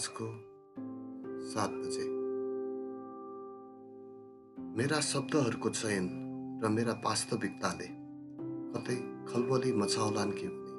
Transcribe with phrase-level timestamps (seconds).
[0.00, 0.26] साँझको
[1.50, 2.04] सात बजे
[4.76, 6.06] मेरा शब्दहरूको चयन
[6.64, 7.88] र मेरा वास्तविकताले
[8.72, 8.96] कतै
[9.32, 10.72] खलबली मचाउलान् कि भने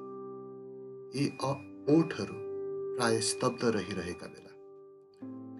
[1.19, 1.27] यी
[1.95, 2.35] ओठहरू
[2.97, 4.53] प्राय स्तब्ध रहिरहेका बेला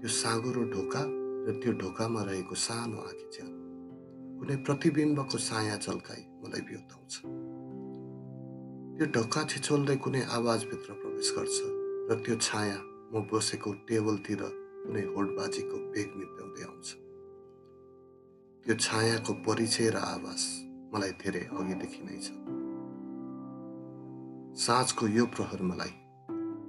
[0.01, 1.05] त्यो साँगुरो ढोका
[1.47, 3.51] र त्यो ढोकामा रहेको सानो आँखी च्याल
[4.39, 7.13] कुनै प्रतिबिम्बको साया झल्काई मलाई बिउताउँछ।
[8.97, 11.57] त्यो ढोका छिचोल्दै कुनै आवाजभित्र प्रवेश गर्छ
[12.11, 14.41] र त्यो छाया म बसेको टेबलतिर
[14.83, 16.87] कुनै होडबाजीको बेग निप्याउँदै आउँछ।
[18.65, 20.41] त्यो छायाको परिचय र आवाज
[20.93, 22.27] मलाई धेरै अघिदेखि नै छ।
[24.55, 25.93] साँझको यो प्रहर मलाई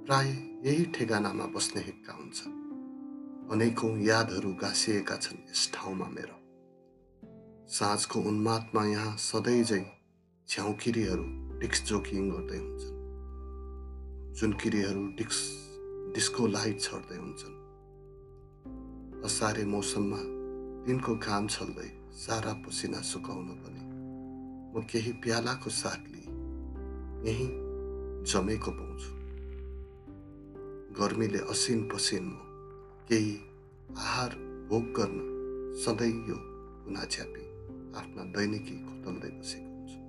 [0.05, 0.27] प्राय
[0.67, 2.39] यही ठेगानामा बस्ने हिक्का हुन्छ।
[3.51, 6.37] अनेकौँ यादहरू गाँसिएका छन् यस ठाउँमा मेरो।
[7.67, 9.83] साँझको उन्मादमा यहाँ सधैँझै
[10.49, 11.25] झ्याउकिरीहरू
[11.59, 12.95] डिक्स जोकिङ गर्दै हुन्छन्।
[14.33, 15.62] जुनकिरीहरू डिक्स
[16.13, 17.55] डिस्को लाइट छर्दै हुन्छन्।
[19.25, 20.21] असारे मौसममा
[20.85, 23.83] दिनको घाम छल्दै सारा पसिना सुकाउन पनि
[24.73, 26.27] म केही प्यालाको साथ लिई
[27.27, 27.49] यहीँ
[28.31, 29.11] जमेको पाउँछु।
[30.99, 32.35] गर्मीले असिन पसिन म
[33.09, 33.35] केही
[33.97, 34.31] आहार
[34.69, 35.17] भोग गर्न
[35.83, 36.37] सधैँ यो
[36.83, 37.43] कुना छ्यापी
[37.99, 39.99] आफ्ना दैनिकी खोतल्दै बसेको हुन्छु।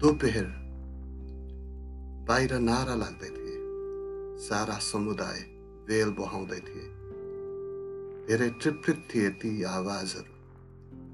[0.00, 0.48] दोपहर
[2.28, 3.30] बाहिर नारा लाग्दै
[4.38, 5.40] सारा समुदाय
[5.88, 7.02] वेल बहाउँदै थिए।
[8.26, 10.32] धेरै तृप्त थिए ती आवाजहरू।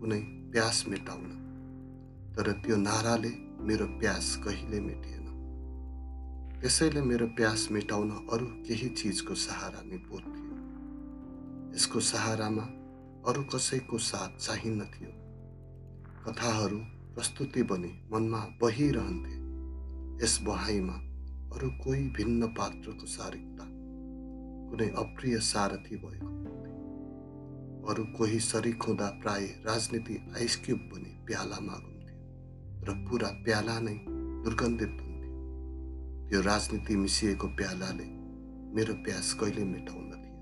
[0.01, 1.45] कुनै प्यास मेटाउन।
[2.37, 3.31] तर त्यो नाराले
[3.61, 5.19] मेरो प्यास कहिले मेटिएन।
[6.61, 10.49] त्यसैले मेरो प्यास मेटाउन अरू केही चिजको सहारा निपोत थियो।
[11.77, 12.63] यसको सहारामा
[13.31, 15.11] अरू कसैको साथ चाहिन्न थियो।
[16.25, 16.79] कथाहरू
[17.15, 19.49] प्रस्तुति बनी मनमा बहिरहन्थे।
[20.25, 21.08] यस बहाइमा
[21.49, 23.65] अरू कोही भिन्न पात्रको शारीरिकता
[24.71, 26.39] कुनै अप्रिय सारथी भएको
[27.91, 32.17] अरू कोही सरिक हुँदा प्राय राजनीति आइसक्युब बनी प्यालामा घुम्थ्यो
[32.85, 33.95] र पुरा प्याला नै
[34.45, 38.05] दुर्गन्धित हुन्थ्यो त्यो राजनीति मिसिएको प्यालाले
[38.75, 40.37] मेरो प्यास कहिले मेटाउन थियो?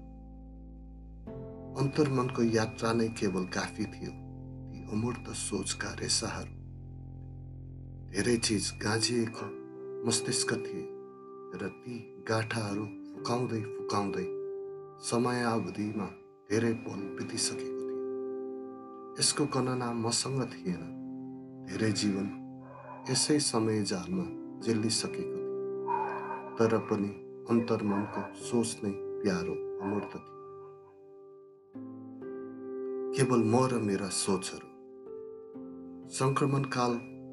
[1.81, 6.55] अन्तर्मनको यात्रा नै केवल काफी थियो ती अमूर्त सोचका रेसाहरू।
[8.11, 9.47] धेरै चिज गाँजिएको
[10.06, 10.96] मस्तिष्क थिए।
[11.62, 14.27] र ती गाँठाहरू फुकाउँदै फुकाउँदै
[15.03, 16.09] समयावधिमा
[16.50, 20.83] धेरै पल बितिसकेको थियो। यसको गणना मसँग थिएन।
[21.69, 22.27] धेरै जीवन
[23.11, 24.27] यसै समय जालमा
[24.61, 27.11] जेलिसकेको थियो। तर पनि
[27.50, 30.34] अन्तर्मनको सोच नै प्यारो अमूर्त थियो।
[33.16, 34.69] केवल म र मेरा सोचहरू
[36.09, 36.93] सङ्क्रमणकाल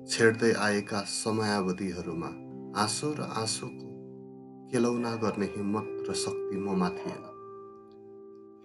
[0.10, 2.30] छेड्दै आएका समयावधिहरूमा
[2.82, 3.93] आँसो र आँसोको
[4.74, 7.24] केलौना गर्ने हिम्मत र शक्ति ममा थिएन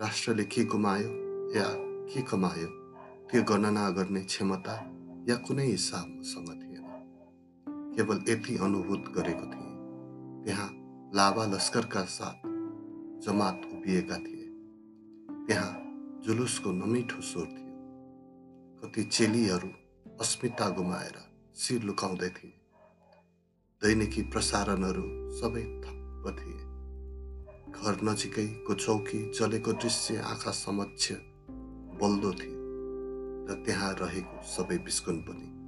[0.02, 1.08] राष्ट्रले के गुमायो
[1.56, 1.64] या
[2.08, 2.66] के कमायो
[3.30, 4.74] त्यो गणना गर्ने क्षमता
[5.28, 6.86] या कुनै हिसाब मसँग थिएन।
[7.96, 10.70] केवल यति अनुभूत गरेको थिएँ। त्यहाँ
[11.14, 12.34] लाभा लस्करका साथ
[13.26, 14.46] जमात उभिएका थिए।
[15.46, 15.72] त्यहाँ
[16.24, 17.76] जुलुसको नमिठो स्वर थियो।
[18.80, 19.68] कति चेलीहरू
[20.20, 21.16] अस्मिता गुमाएर
[21.56, 22.60] शिर लुकाउँदै थिए।
[23.82, 25.02] दैनिकी प्रसारणहरू
[25.36, 26.68] सबै थप्प थिए।
[27.72, 31.12] घर नजिकैको चौकी जलेको दृश्य आँखा समक्ष
[32.02, 32.58] बल्दो थियो
[33.48, 35.58] र त्यहाँ रहेको सबै बिस्कुन पनि।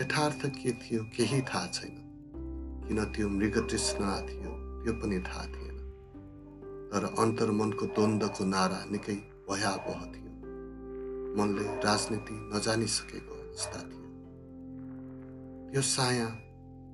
[0.00, 2.02] यथार्थ के थियो केही थाहा छैन।
[2.88, 5.78] किन त्यो मृग तृष्णा थियो त्यो पनि थाहा थिएन।
[6.92, 9.14] तर अन्तर्मनको द्वन्द्वको नारा निकै
[9.50, 10.32] भयावह थियो।
[11.36, 14.02] मनले राजनीति नजानिसकेको अवस्था थियो।
[15.72, 16.26] त्यो साया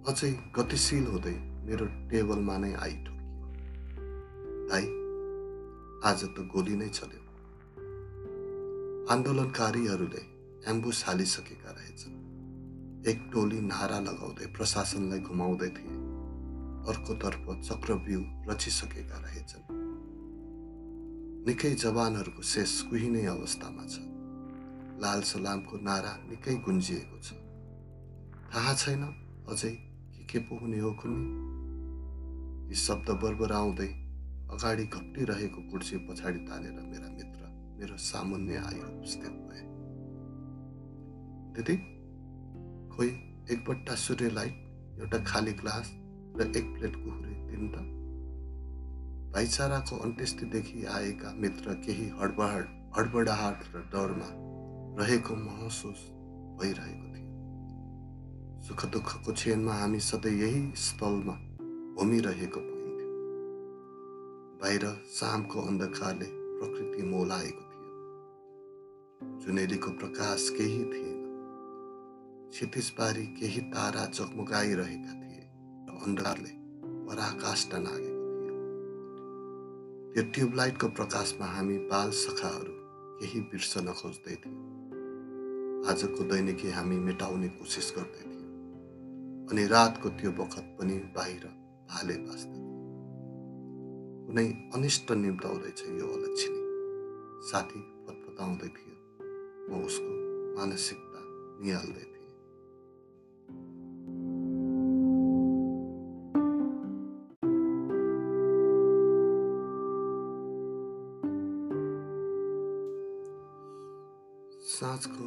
[0.09, 3.25] अझै गतिशील हुँदै मेरो टेबलमा नै आइठोकियो
[4.71, 4.85] दाई
[6.05, 7.23] आज त गोली नै चल्यो।
[9.13, 10.23] आन्दोलनकारीहरूले
[10.71, 15.97] एम्बुस हालिसकेका रहेछन्। एक टोली नारा लगाउँदै प्रशासनलाई घुमाउँदै थिए।
[16.89, 19.65] अर्कोतर्फ चक्रव्यूह रचिसकेका रहेछन्।
[21.47, 23.95] निकै जवानहरूको शेष कुहिने अवस्थामा छ।
[25.01, 27.33] लाल सलामको नारा निकै गुन्जिएको छ।
[28.55, 29.03] थाहा छैन
[29.49, 29.71] अझै
[30.17, 31.48] के के पो हुने हो कुन्नी
[32.69, 33.87] यी शब्द बरबराउँदै
[34.53, 37.43] अगाडि घप्टिरहेको कुर्सी पछाडि तानेर मेरा मित्र
[37.79, 39.63] मेरो सामुन्य आयो उपस्थित भए।
[41.57, 41.77] दिदी
[42.97, 43.09] खोइ
[43.53, 45.93] एक बट्टा सूर्य लाइट एउटा खाली ग्लास
[46.37, 47.35] र एक प्लेट कुहुरे
[47.75, 47.77] त?
[49.35, 52.63] भाइचाराको अन्त्येष्टिदेखि आएका मित्र केही हडबड
[52.99, 54.31] हडबडाहट र डरमा
[55.03, 56.01] रहेको महसुस
[56.61, 61.35] भइरहेको थियो। सुख दुःखको क्षणमा हामी सधैँ यही स्थलमा
[61.99, 63.09] घुमिरहेको पाइन्थ्यो
[64.61, 67.89] बाहिर शामको अन्धकारले प्रकृति मोलाएको थियो।
[69.39, 71.19] जुनेलीको प्रकाश केही थिएन।
[72.51, 75.43] क्षितिजबारी केही तारा जगमगाइरहेका थिए
[75.89, 76.53] र अन्धकारले
[77.09, 78.57] पराकाष्ठ नागेको थियो।
[80.15, 82.73] त्यो ट्युबलाइटको प्रकाशमा हामी बाल सखाहरू
[83.21, 90.77] केही बिर्सन खोज्दै थियौँ। आजको दैनिकी हामी मेटाउने कोसिस गर्दै थियौँ। अनि रातको त्यो बखत
[90.81, 91.58] पनि बाहिर
[91.89, 92.59] भाले बाँच्दै
[94.27, 96.63] कुनै अनिष्ट निम्ताउँदैछ यो अलक्षिणी।
[97.49, 98.97] साथी फतफताउँदै थियो।
[99.69, 100.13] म उसको
[100.57, 101.21] मानसिकता
[101.65, 102.17] निहाल्दै थिएँ।
[114.79, 115.25] साँझको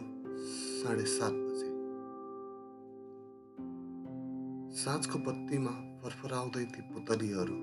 [0.82, 1.70] साढे सात बजे।
[4.76, 7.56] साँझको बत्तीमा फरफराउँदै ती पुतलीहरू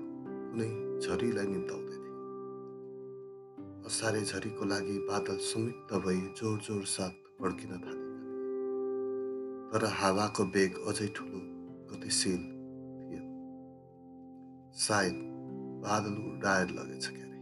[0.49, 0.67] कुनै
[1.03, 2.13] झरीलाई निम्ताउँदै थिए।
[3.87, 8.29] असारे झरीको लागि बादल संयुक्त भई जोर जोर साथ पड्किन थालेका थिए
[9.71, 11.41] तर हावाको बेग अझै ठुलो
[11.91, 12.41] गतिशील
[13.01, 13.23] थियो
[14.85, 15.19] सायद
[15.83, 17.39] बादल उडाएर लगेछ क्यारे।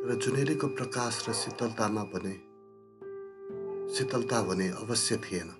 [0.00, 2.34] तर जुनेलीको प्रकाश र शीतलतामा भने
[3.94, 5.50] शीतलता भने अवश्य थिएन।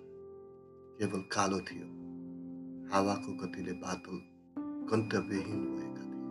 [0.99, 2.06] केवल कालो थियो।
[2.93, 4.17] हावाको गतिले बादल
[4.91, 6.25] गन्तव्यहीन भएका थिए।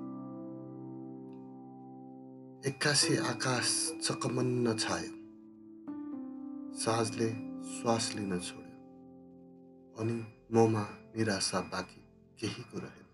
[2.69, 3.69] एक्कासी आकाश
[4.04, 5.13] चकमन्न छायो।
[6.80, 7.30] साँझले
[7.63, 8.80] श्वास लिन छोड्यो।
[10.00, 10.16] अनि
[10.54, 10.86] ममा
[11.18, 12.02] निराशा बाँकी
[12.40, 13.06] केहीको रहेन।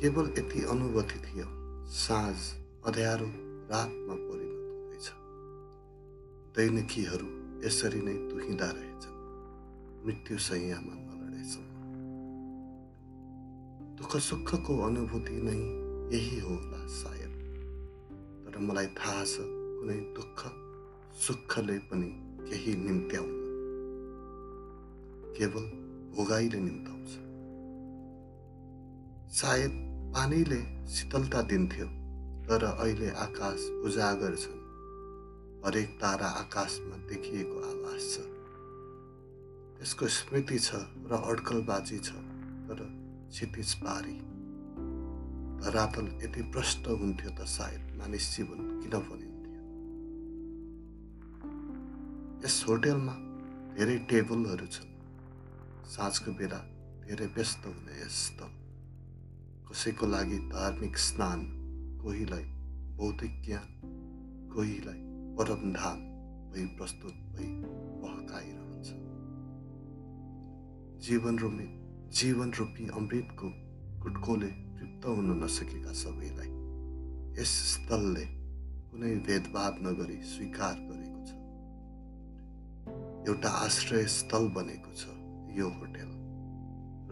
[0.00, 1.48] केवल यति अनुभूति थियो
[1.86, 2.36] साँझ
[2.86, 3.28] अँध्यारो
[3.70, 5.08] रातमा परिणत हुँदैछ।
[6.56, 7.28] दैनिकीहरू
[7.66, 9.15] यसरी नै तुहिँदा रहेछन्।
[10.06, 11.76] मृत्यु सैयामा नलडेसम्म
[13.98, 15.54] दुःख सुखको अनुभूति नै
[16.12, 17.32] यही होला सायद
[18.44, 19.46] तर मलाई थाहा छ
[19.78, 20.44] कुनै दुःख
[21.24, 22.10] सुखले पनि
[22.50, 23.32] केही निम्त्याउन
[25.38, 25.66] केवल
[26.14, 27.10] भोगाइले निम्ताउँछ
[29.40, 29.82] सायद
[30.14, 30.60] पानीले
[30.98, 31.88] शीतलता दिन्थ्यो
[32.46, 34.64] तर अहिले आकाश उजागर छन्
[35.66, 38.35] हरेक तारा आकाशमा देखिएको आवाज छ।
[39.76, 40.70] त्यसको स्मृति छ
[41.10, 42.10] र अड्कलबाजी छ
[42.68, 42.78] तर
[43.30, 44.16] क्षितिज पारी।
[45.60, 49.62] धरातल यति प्रष्ट हुन्थ्यो त सायद मानिस जीवन किन भनिन्थ्यो
[52.44, 53.14] यस होटेलमा
[53.76, 54.90] धेरै टेबलहरू छन्।
[55.94, 56.60] साँझको बेला
[57.06, 58.50] धेरै व्यस्त हुने यस स्थल
[59.68, 61.40] कसैको लागि धार्मिक स्नान
[62.02, 62.46] कोहीलाई
[62.98, 63.68] बौद्धिक ज्ञान
[64.54, 65.00] कोहीलाई
[65.38, 65.98] परमधाम
[66.52, 67.48] भई प्रस्तुत भई
[68.02, 68.55] बहकाइरहन्छ
[70.96, 71.66] जीवन रूपी
[72.12, 73.48] जीवन रूपी अमृतको
[74.02, 76.50] गुटकोले तृप्त हुन नसकेका सबैलाई
[77.40, 78.24] यस स्थलले
[78.90, 81.30] कुनै भेदभाव नगरी स्वीकार गरेको छ।
[83.28, 85.04] एउटा आश्रय स्थल बनेको छ
[85.58, 86.10] यो होटेल।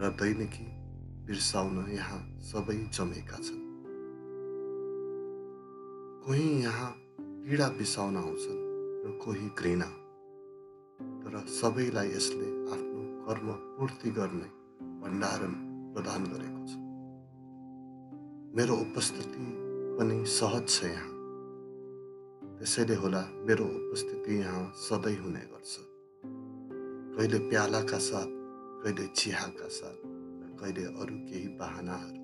[0.01, 0.67] र दैनिकी
[1.25, 3.63] बिर्साउन यहाँ सबै जमेका छन्।
[6.25, 8.61] कोही यहाँ पीडा बिसाउन आउँछन्
[9.05, 9.89] र कोही घृणा।
[11.21, 12.54] तर सबैलाई यसले
[13.27, 14.47] कर्म पूर्ति गर्ने
[15.01, 15.53] भण्डारण
[15.93, 16.75] प्रदान गरेको छ।
[18.55, 19.45] मेरो उपस्थिति
[19.99, 21.11] पनि सहज छ यहाँ।
[22.59, 25.77] त्यसैले होला मेरो उपस्थिति यहाँ सधैँ हुने गर्छ।
[27.17, 28.27] कहिले प्यालाका साथ
[28.83, 32.19] कहिले चिहाका साथ र कहिले अरू केही बाहनाहरू।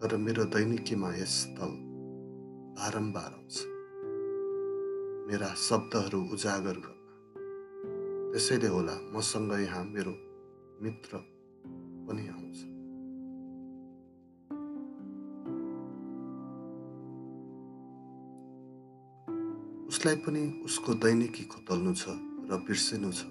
[0.00, 1.72] तर मेरो दैनिकीमा यस स्थल
[2.78, 3.64] बारम्बार आउँछ।
[5.28, 6.91] मेरा शब्दहरू उजागर गर्न
[8.32, 10.12] त्यसैले होला मसँग यहाँ मेरो
[10.80, 11.16] मित्र
[12.08, 12.58] पनि आउँछ।
[19.88, 22.16] उसलाई पनि उसको दैनिकी खोतल्नु छ
[22.48, 23.28] र बिर्सिनु छ।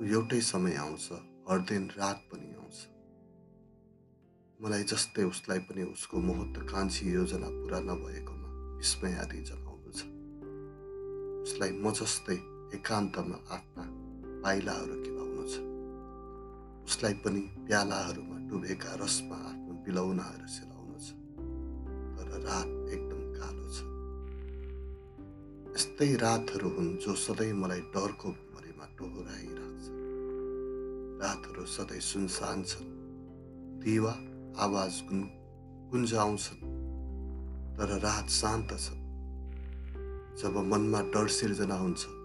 [0.00, 1.12] ऊ एउटै समय आउँछ
[1.44, 2.76] हर दिन रात पनि आउँछ।
[4.60, 8.48] मलाई जस्तै उसलाई पनि उसको महत्त्वकाङ्क्षी योजना पुरा नभएकोमा
[8.80, 10.00] विस्मय आदि जनाउनु छ।
[11.44, 13.84] उसलाई म जस्तै एकान्तमा आफ्ना
[14.42, 15.54] पाइलाहरू खेलाउनु छ।
[16.86, 21.08] उसलाई पनि प्यालाहरूमा डुबेका रसमा आफ्नो बिलौनाहरू सेलाउनु छ।
[22.16, 23.78] तर रात एकदम कालो छ।
[25.76, 29.84] यस्तै रातहरू हुन् जो सधैँ मलाई डरको भुमरीमा टोहोराइराख्छ
[31.22, 32.88] रातहरू सधैँ सुनसान छन्।
[33.84, 34.14] दिवा
[34.64, 35.20] आवाज गुन
[35.90, 36.60] गुन्जाउँछन्।
[37.76, 38.86] तर रात शान्त छ।
[40.40, 42.15] जब मनमा डर सिर्जना हुन्छ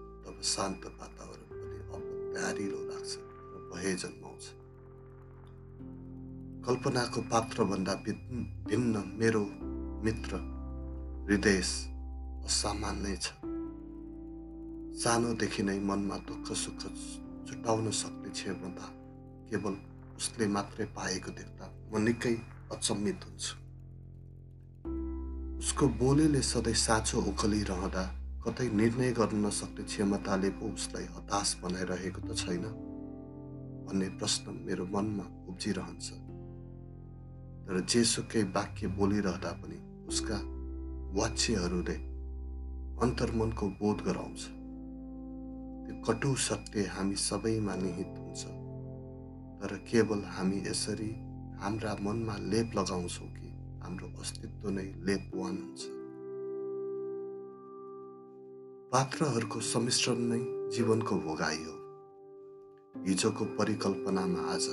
[0.42, 2.02] शान्त वातावरण पनि अब
[2.34, 3.12] प्यारिलो लाग्छ
[3.52, 4.44] र भए जन्माउँछ।
[6.66, 7.94] कल्पनाको पात्रभन्दा
[8.68, 9.42] भिन्न मेरो
[10.04, 10.32] मित्र
[11.26, 11.60] हृदय
[12.46, 13.26] असामान्य छ।
[15.02, 16.80] सानोदेखि नै मनमा दुःख सुख
[17.46, 18.86] छुटाउन सक्ने क्षमता
[19.50, 19.74] केवल
[20.16, 22.34] उसले मात्रै पाएको देख्दा म निकै
[22.72, 23.54] अचम्मित हुन्छु।
[25.58, 28.04] उसको बोलीले सधैँ साँचो उखलिरहँदा
[28.44, 32.64] कतै निर्णय गर्न नसक्ने क्षमताले पो उसलाई हताश बनाइरहेको त छैन
[33.86, 36.08] भन्ने प्रश्न मेरो मनमा उब्जिरहन्छ।
[37.66, 40.38] तर जेसुकै वाक्य बोलिरहँदा पनि उसका
[41.20, 41.96] वाच्यहरूले
[43.02, 44.42] अन्तर्मनको बोध गराउँछ।
[45.84, 48.42] त्यो कटु सत्य हामी सबैमा निहित हुन्छ।
[49.62, 51.10] तर केवल हामी यसरी
[51.62, 53.48] हाम्रा मनमा लेप लगाउँछौँ कि
[53.82, 56.01] हाम्रो अस्तित्व नै लेपवान हुन्छ।
[58.92, 60.38] पात्रहरूको सम्मिश्रण नै
[60.70, 61.74] जीवनको भोगाई हो।
[63.04, 64.64] हिजोको परिकल्पनामा आज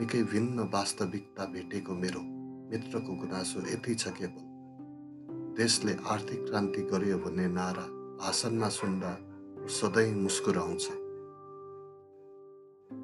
[0.00, 2.20] निकै भिन्न वास्तविकता भेटेको मेरो
[2.70, 7.86] मित्रको गुनासो यति छ केवल। देशले आर्थिक क्रान्ति गर्यो भन्ने नारा
[8.20, 9.12] भाषणमा सुन्दा
[9.68, 10.88] सधैँ मुस्कुराउँछ।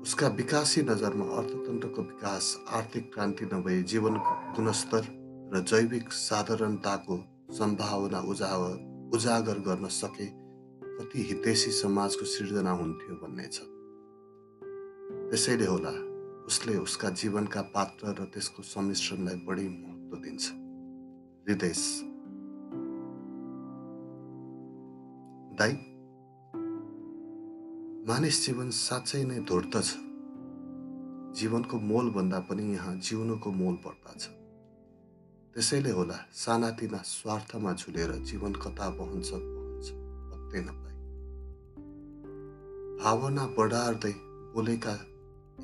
[0.02, 5.08] उसका विकासी नजरमा अर्थतन्त्रको विकास आर्थिक क्रान्ति नभए जीवनको गुणस्तर
[5.54, 7.18] र जैविक साधारणताको
[7.52, 10.28] सम्भावना उजागर उजागर गर्न सके
[11.00, 13.64] कति हितैषी समाजको सिर्जना हुन्थ्यो भन्ने छ।
[15.30, 15.92] त्यसैले होला
[16.46, 20.44] उसले उसका जीवनका पात्र र त्यसको सम्मिश्रणलाई बढी महत्त्व दिन्छ।
[21.46, 21.72] हृदय
[25.56, 25.72] दाई।
[28.04, 29.96] मानिस जीवन साँच्चै नै धूर्त छ।
[31.40, 34.22] जीवनको मोलभन्दा पनि यहाँ जिउनुको मोल पर्दछ
[35.54, 39.86] त्यसैले होला सानातिना स्वार्थमा झुलेर जीवन कता बहन्छ बहन्छ
[40.30, 40.89] पत्तै नपाए।
[43.02, 44.12] भावना बढार्दै
[44.54, 44.92] बोलेका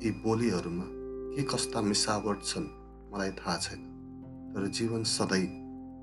[0.03, 0.85] यी बोलीहरूमा
[1.33, 2.65] के कस्ता मिसावट छन्
[3.11, 3.81] मलाई थाहा छैन
[4.53, 5.45] तर जीवन सधैँ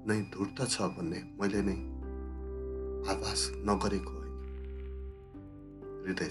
[0.08, 1.76] नै धूर्त छ भन्ने मैले नै
[3.12, 4.14] आभास नगरेको
[6.04, 6.30] हृदय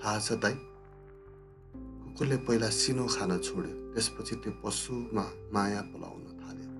[0.00, 0.56] थाहा छ दाइ
[2.02, 6.70] कुकुरले पहिला सिनो खान छोड्यो त्यसपछि त्यो पशुमा माया पलाउन थाल्यो।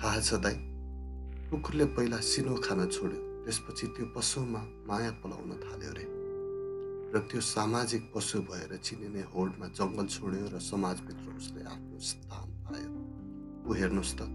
[0.00, 0.67] थाहा छ दाइ
[1.48, 6.04] कुकुरले पहिला सिनो खान छोड्यो त्यसपछि त्यो पशुमा माया पलाउन थाल्यो रे।
[7.08, 12.90] र त्यो सामाजिक पशु भएर चिनिने होडमा जङ्गल छोड्यो र समाजभित्र उसले आफ्नो स्थान पायो।
[13.64, 14.28] ऊ हेर्नुहोस् त।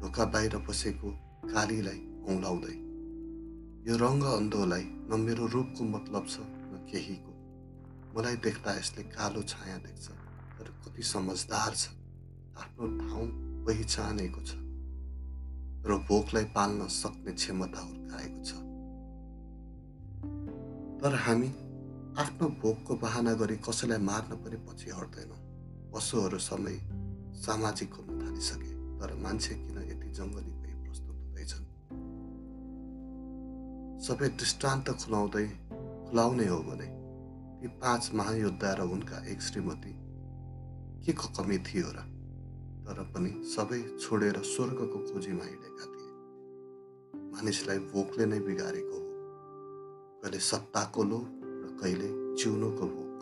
[0.00, 1.08] ढोका बाहिर बसेको
[1.52, 2.76] कालीलाई औँलाउँदै
[3.84, 7.32] यो रङ्ग अन्धोलाई न मेरो रूपको मतलब छ न केहीको।
[8.16, 10.06] मलाई देख्दा यसले कालो छाया देख्छ
[10.56, 11.92] तर कति समझदार छ।
[12.56, 13.26] आफ्नो ठाउँ
[13.68, 14.63] पहिचानेको छ।
[15.86, 18.50] र भोकलाई पाल्न सक्ने क्षमता हुर्काएको छ।
[21.00, 21.48] तर हामी
[22.18, 25.40] आफ्नो भोकको बहाना गरी कसैलाई मार्न पनि पछि हट्दैनौँ।
[25.92, 26.76] पशुहरू समय
[27.36, 30.54] सामाजिक हुन थालिसके तर मान्छे किन यति जङ्गली
[34.04, 35.46] सबै दृष्टान्त खुलाउँदै
[36.08, 36.88] खुलाउने हो भने
[37.60, 39.92] ती पाँच महायोद्धा र उनका एक श्रीमती
[41.04, 42.13] के को कमी थियो र
[42.86, 46.10] तर पनि सबै छोडेर स्वर्गको खोजीमा हिँडेका थिए।
[47.32, 49.06] मानिसलाई भोकले नै बिगारेको हो।
[50.22, 53.18] कहिले सत्ताको लोभ र कहिले जिउनुको भोक।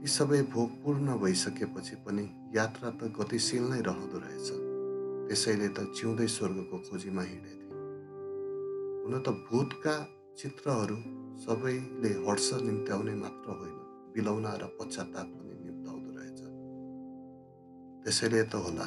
[0.00, 2.24] ती सबै भोक पूर्ण भइसकेपछि पनि
[2.56, 4.48] यात्रा त गतिशील नै रहँदो रहेछ।
[5.28, 7.52] त्यसैले त जिउँदै स्वर्गको खोजीमा हिँडे
[9.02, 9.94] हुन त भूतका
[10.38, 10.96] चित्रहरू
[11.38, 13.78] सबैले हर्ष निम्त्याउने मात्र होइन
[14.14, 15.39] बिलौना र पश्चाताप
[18.04, 18.86] त्यसैले त होला।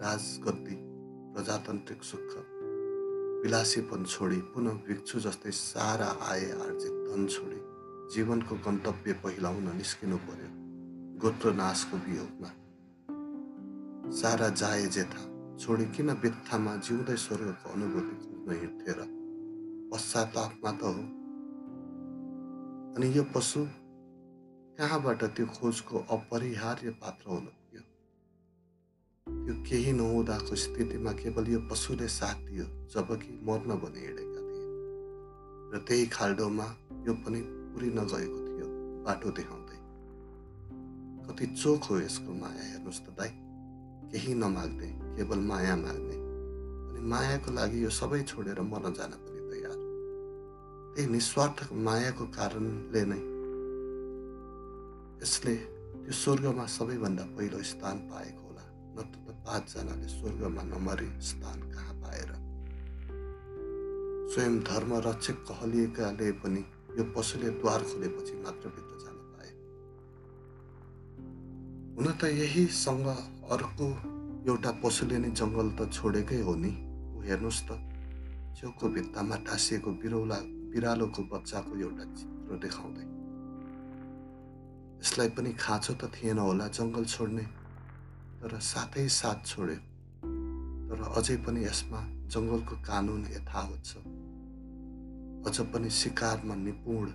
[0.00, 0.76] राजगद्दी
[1.34, 2.30] प्रजातान्त्रिक सुख।
[3.42, 7.60] विलासीपन छोडी पुनः भिक्षु जस्तै सारा आए आर्जित धन छोडी
[8.14, 10.50] जीवनको गन्तव्य पहिलाउन निस्किनु पर्यो
[11.18, 12.50] गोत्र नाशको वियोगमा।
[14.12, 15.22] सारा जाए जेथा
[15.56, 19.00] छोडी किन बित्थामा जिउँदै स्वर्गको अनुभूति खोज्न हिँड्थे र
[19.92, 21.04] पश्चातापमा त हो।
[22.94, 23.66] अनि यो पशु?
[24.78, 27.46] कहाँबाट त्यो खोजको अपरिहार्य पात्र हुन?
[29.44, 34.66] त्यो केही नहुँदाको स्थितिमा केवल यो पशुले साथ दियो जबकि मर्न भने हिँडेका थिए।
[35.72, 36.66] र त्यही खाल्डोमा
[37.06, 37.40] यो पनि
[37.72, 38.66] पुरी नगएको थियो
[39.04, 39.78] बाटो देखाउँदै।
[41.26, 43.32] कति चोक हो यसको माया हेर्नुहोस् त दाई।
[44.10, 46.16] केही नमाग्ने केवल माया माग्ने।
[46.88, 49.76] अनि मायाको लागि यो सबै छोडेर मर्न जान पनि तयार।
[50.94, 53.20] त्यही निस्वार्थ मायाको कारणले नै।
[55.22, 58.43] यसले त्यो स्वर्गमा सबैभन्दा पहिलो स्थान पाएको
[58.96, 62.30] नत्र त पाँचजनाले स्वर्गमा नमरी स्थान कहाँ पाएर
[64.32, 66.62] स्वयं धर्म रक्षक कहलिएकाले पनि
[66.98, 69.50] यो पशुले द्वार खोलेपछि मात्र भित्र जान पाए।
[71.96, 73.06] हुन त यहीसँग
[73.54, 73.86] अर्को
[74.50, 76.72] एउटा पशुले नै जङ्गल त छोडेकै हो नि?
[77.14, 77.70] ऊ हेर्नुहोस् त।
[78.56, 80.38] छेउको भित्तामा टाँसिएको बिरौला
[80.72, 83.06] बिरालोको बच्चाको एउटा चित्र देखाउँदै।
[85.02, 87.44] यसलाई पनि खाँचो त थिएन होला जङ्गल छोड्ने।
[88.44, 89.76] तर साथै साथ छोड्यो।
[90.88, 93.96] तर अझै पनि यसमा जङ्गलको कानुन यथावत छ।
[95.46, 97.06] अझ पनि शिकारमा निपुण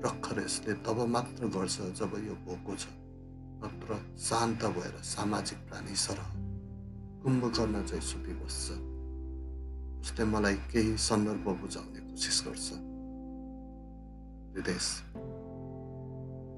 [0.00, 2.86] प्रखर यसले तब मात्र गर्छ जब यो भोको छ।
[3.62, 6.28] नत्र शान्त भएर सामाजिक प्राणी सरह।
[7.22, 8.70] कुम्भकर्ण चाहिँ सुति बस्छ।
[10.00, 12.72] उसले मलाई केही सन्दर्भ बुझाउने कोसिस गर्छ।
[14.54, 15.02] हृदेश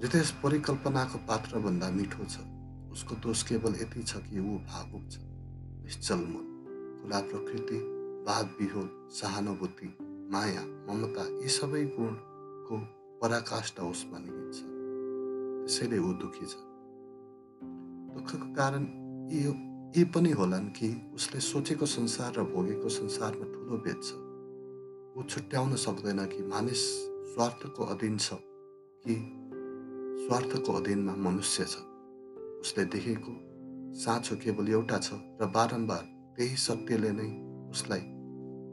[0.03, 2.62] हृदेश परिकल्पनाको पात्रभन्दा मिठो छ।
[2.93, 5.19] उसको दोष केवल यति छ कि ऊ भावुक छ
[5.85, 6.47] निश्चल मन
[7.03, 7.79] खुला प्रकृति
[8.29, 9.89] वाद विहोल सहानुभूति
[10.33, 12.79] माया ममता यी सबै गुणको
[13.23, 14.55] पराकाष्ठा उसमा निहित
[15.65, 16.55] त्यसैले ऊ दुखी छ।
[18.15, 18.83] दुःखको कारण
[19.33, 19.43] यी
[19.97, 24.11] यी पनि होलान् कि उसले सोचेको संसार र भोगेको संसारमा ठुलो भेद छ।
[25.17, 26.83] ऊ छुट्याउन सक्दैन कि मानिस
[27.35, 28.39] स्वार्थको अधीन छ
[29.05, 29.15] कि
[30.25, 31.92] स्वार्थको अधीनमा मनुष्य छ।
[32.62, 33.33] उसले देखेको
[33.99, 36.04] साँचो केवल एउटा छ र बारम्बार
[36.37, 37.28] त्यही सत्यले नै
[37.75, 38.02] उसलाई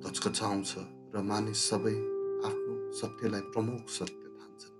[0.06, 0.72] घचघचाउँछ
[1.16, 1.96] र मानिस सबै
[2.48, 4.76] आफ्नो सत्यलाई प्रमुख सत्य ठान्छन्।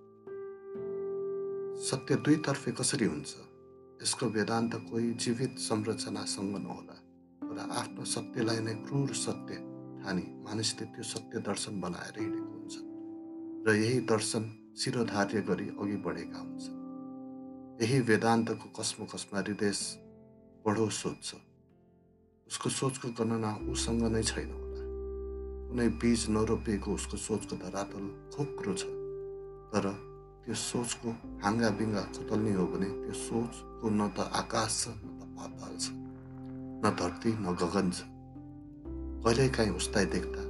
[1.90, 3.32] सत्य दुईतर्फे कसरी हुन्छ?
[4.02, 6.98] यसको वेदान्त कोही जीवित संरचनासँग नहोला
[7.42, 9.56] तर आफ्नो सत्यलाई नै क्रूर सत्य
[10.02, 12.76] ठानी मानिसले त्यो सत्य दर्शन बनाएर हिँडेको हुन्छ
[13.68, 14.44] र यही दर्शन
[14.80, 16.79] शिरोधार्य गरी अघि बढेका हुन्छन्।
[17.80, 19.72] यही वेदान्तको कसमो कसमा हृदय
[20.66, 21.36] बढो सोच छ।
[22.48, 24.82] उसको सोचको गणना उसँग नै छैन होला।
[25.70, 28.84] कुनै बीज नरोपिएको उसको सोचको धरातल खोक्रो छ।
[29.72, 29.86] तर
[30.44, 35.22] त्यो सोचको हाँगा बिङ्गा खोतल्ने हो भने त्यो सोचको न त आकाश छ न त
[35.38, 35.86] पाताल छ
[36.84, 38.00] न धरती न गगन छ।
[39.24, 40.44] कहिलेकाहीँ उसलाई देख्दा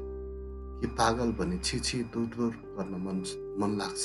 [0.81, 3.17] कि पागल भने छिछि दूर दूर गर्न मन
[3.61, 4.03] मन लाग्छ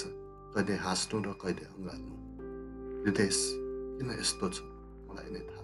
[0.53, 2.24] कहिले हाँस्नु र कहिले अँगाल्नु।
[3.05, 3.29] हृदय
[3.99, 4.57] किन यस्तो छ
[5.09, 5.64] मलाई नै थाहा